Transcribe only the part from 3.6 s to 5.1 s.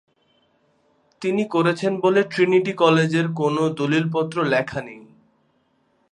দলিলপত্র লেখা নেই।